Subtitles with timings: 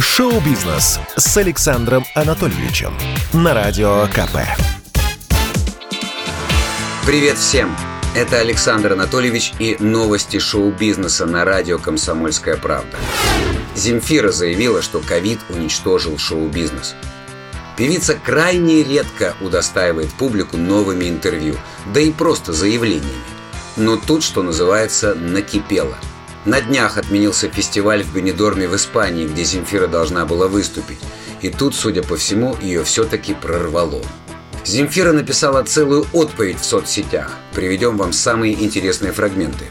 [0.00, 2.94] Шоу-бизнес с Александром Анатольевичем
[3.32, 4.46] на Радио КП.
[7.04, 7.76] Привет всем!
[8.14, 12.96] Это Александр Анатольевич и новости шоу-бизнеса на радио «Комсомольская правда».
[13.74, 16.94] Земфира заявила, что ковид уничтожил шоу-бизнес.
[17.76, 21.56] Певица крайне редко удостаивает публику новыми интервью,
[21.92, 23.24] да и просто заявлениями.
[23.76, 25.98] Но тут, что называется, накипело–
[26.48, 30.98] на днях отменился фестиваль в Бенедорме в Испании, где Земфира должна была выступить.
[31.42, 34.02] И тут, судя по всему, ее все-таки прорвало.
[34.64, 37.36] Земфира написала целую отповедь в соцсетях.
[37.54, 39.66] Приведем вам самые интересные фрагменты.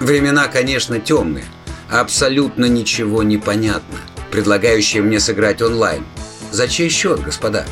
[0.00, 1.46] Времена, конечно, темные.
[1.90, 3.98] Абсолютно ничего не понятно.
[4.30, 6.04] Предлагающие мне сыграть онлайн.
[6.50, 7.64] За чей счет, господа?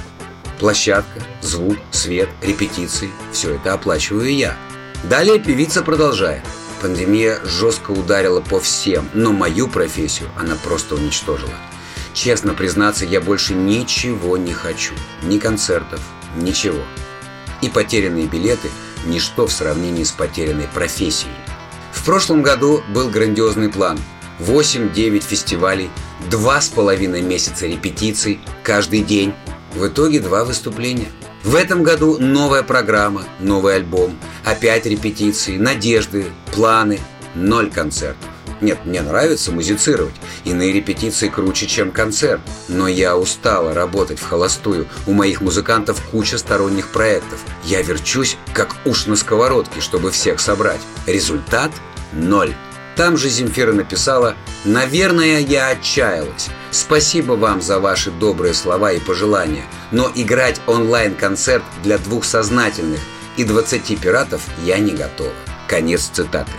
[0.59, 4.57] Площадка, звук, свет, репетиции– все это оплачиваю я.
[5.05, 6.43] Далее певица продолжает–
[6.81, 11.53] Пандемия жестко ударила по всем, но мою профессию она просто уничтожила.
[12.15, 14.95] Честно признаться, я больше ничего не хочу.
[15.23, 16.01] Ни концертов,
[16.37, 16.83] ничего.
[17.61, 18.71] И потерянные билеты–
[19.07, 21.33] ничто в сравнении с потерянной профессией.
[21.93, 23.99] В прошлом году был грандиозный план.
[24.39, 25.91] 8-9 фестивалей,
[26.31, 29.35] два с половиной месяца репетиций, каждый день.
[29.75, 31.13] В итоге два выступления.
[31.45, 36.99] В этом году новая программа, новый альбом– Опять репетиции, надежды, планы,
[37.35, 38.29] ноль концертов.
[38.61, 40.15] Нет, мне нравится музицировать.
[40.45, 42.41] Иные репетиции круче, чем концерт.
[42.69, 44.87] Но я устала работать в холостую.
[45.07, 47.39] У моих музыкантов куча сторонних проектов.
[47.65, 50.81] Я верчусь, как уж на сковородке, чтобы всех собрать.
[51.07, 51.71] Результат–
[52.13, 52.55] ноль.
[52.97, 56.49] Там же Земфира написала «Наверное, я отчаялась.
[56.71, 63.01] Спасибо вам за ваши добрые слова и пожелания, но играть онлайн-концерт для двух сознательных–
[63.41, 65.33] и 20 пиратов я не готова.
[65.67, 66.53] Конец цитаты.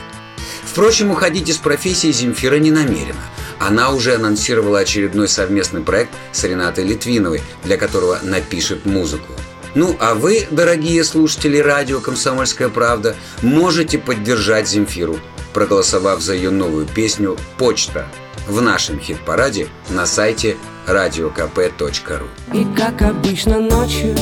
[0.64, 3.22] Впрочем, уходить из профессии Земфира не намерена.
[3.59, 9.34] Она уже анонсировала очередной совместный проект с Ренатой Литвиновой, для которого напишет музыку.
[9.75, 15.19] Ну, а вы, дорогие слушатели радио «Комсомольская правда», можете поддержать Земфиру,
[15.53, 18.07] проголосовав за ее новую песню «Почта»
[18.51, 22.28] в нашем хит-параде на сайте radiokp.ru.
[22.53, 24.13] И как обычно ночью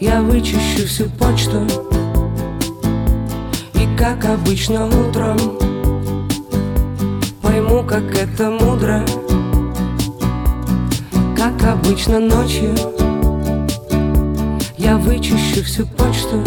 [0.00, 1.64] я вычищу всю почту.
[3.74, 5.38] И как обычно утром
[7.40, 9.06] Пойму, как это мудро.
[11.36, 12.74] Как обычно ночью
[14.76, 16.42] Я вычищу всю почту.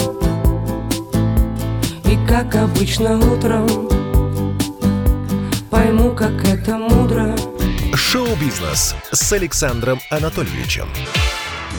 [2.03, 3.67] И как обычно утром
[5.77, 7.35] Пойму, как это мудро
[7.93, 10.89] Шоу-бизнес с Александром Анатольевичем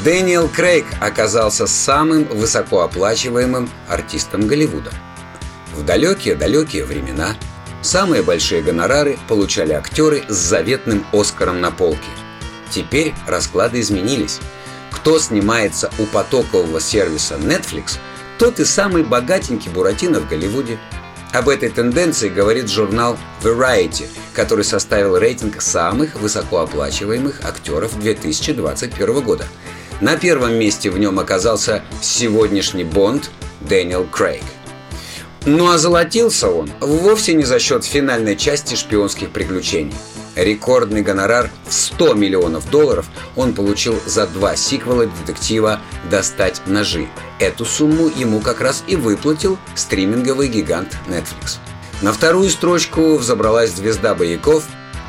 [0.05, 4.93] Дэниел Крейг оказался самым высокооплачиваемым артистом Голливуда.
[5.75, 7.35] В далекие-далекие времена
[7.83, 12.11] самые большие гонорары получали актеры с заветным Оскаром на полке.
[12.71, 14.39] Теперь расклады изменились.
[14.93, 17.99] Кто снимается у потокового сервиса Netflix,
[18.39, 20.79] тот и самый богатенький Буратино в Голливуде.
[21.33, 29.45] Об этой тенденции говорит журнал Variety, который составил рейтинг самых высокооплачиваемых актеров 2021 года–
[30.01, 33.31] на первом месте в нем оказался сегодняшний Бонд
[33.61, 34.45] Дэниел Крейг.
[35.45, 39.95] Ну а золотился он вовсе не за счет финальной части шпионских приключений.
[40.37, 45.81] Рекордный гонорар в 100 миллионов долларов он получил за два сиквела детектива
[46.11, 47.09] «Достать ножи».
[47.39, 51.59] Эту сумму ему как раз и выплатил стриминговый гигант Netflix.
[52.03, 54.65] На вторую строчку взобралась звезда бояков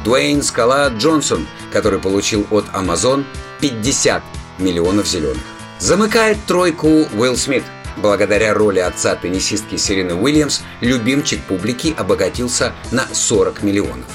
[0.05, 3.25] Дуэйн Скала Джонсон, который получил от Amazon
[3.61, 4.21] 50
[4.59, 5.41] миллионов зеленых.
[5.79, 7.63] Замыкает тройку Уилл Смит.
[7.97, 14.07] Благодаря роли отца теннисистки Серены Уильямс любимчик публики обогатился на 40 миллионов.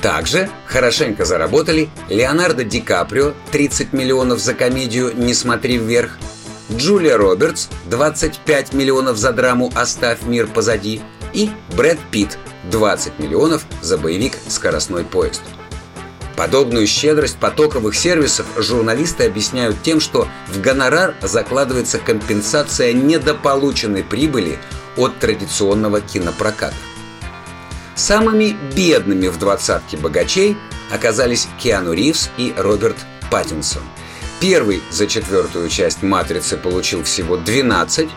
[0.00, 6.18] Также хорошенько заработали Леонардо Ди Каприо 30 миллионов за комедию «Не смотри вверх»,
[6.70, 11.00] Джулия Робертс 25 миллионов за драму «Оставь мир позади»
[11.32, 12.38] и Брэд Питт
[12.70, 15.42] 20 миллионов за боевик «Скоростной поезд».
[16.34, 24.58] Подобную щедрость потоковых сервисов журналисты объясняют тем, что в гонорар закладывается компенсация недополученной прибыли
[24.96, 26.74] от традиционного кинопроката.
[27.94, 30.56] Самыми бедными в двадцатке богачей
[30.92, 32.96] оказались Киану Ривз и Роберт
[33.30, 33.82] Паттинсон.
[34.40, 38.08] Первый за четвертую часть «Матрицы» получил всего 12,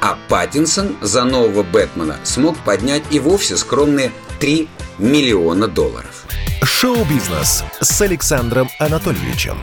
[0.00, 4.10] а Паттинсон за нового Бэтмена смог поднять и вовсе скромные
[4.40, 4.68] 3
[4.98, 6.24] миллиона долларов.
[6.62, 9.58] Шоу-бизнес с Александром Анатольевичем.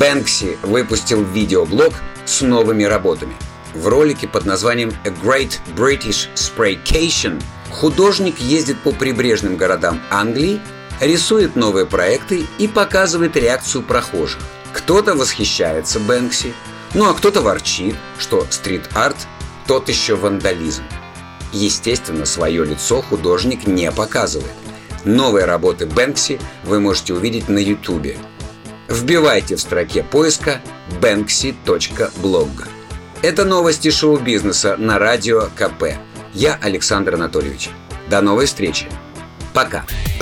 [0.00, 3.36] Бэнкси выпустил видеоблог с новыми работами.
[3.72, 7.40] В ролике под названием A Great British Spraycation
[7.70, 10.60] художник ездит по прибрежным городам Англии
[11.00, 14.40] рисует новые проекты и показывает реакцию прохожих.
[14.76, 16.52] Кто-то восхищается Бэнкси,
[16.92, 19.16] ну а кто-то ворчит, что стрит-арт–
[19.66, 20.82] тот еще вандализм.
[21.50, 24.52] Естественно, свое лицо художник не показывает.
[25.04, 28.18] Новые работы Бэнкси вы можете увидеть на Ютубе.
[28.88, 30.60] Вбивайте в строке поиска
[31.00, 32.68] banksy.blog.
[33.22, 35.96] Это новости шоу-бизнеса на радио КП.
[36.34, 37.70] Я Александр Анатольевич.
[38.10, 38.86] До новой встречи.
[39.54, 39.86] Пока.